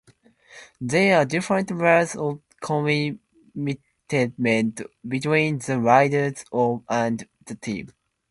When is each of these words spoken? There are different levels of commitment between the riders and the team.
There 0.79 1.17
are 1.19 1.25
different 1.25 1.69
levels 1.69 2.15
of 2.15 2.39
commitment 2.59 3.21
between 5.07 5.59
the 5.59 5.79
riders 5.79 6.43
and 6.89 7.29
the 7.45 7.53
team. 7.53 7.91